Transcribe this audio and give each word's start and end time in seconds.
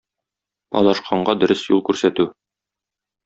Адашканга 0.79 1.35
дөрес 1.43 1.63
юл 1.73 1.83
күрсәтү 1.91 2.27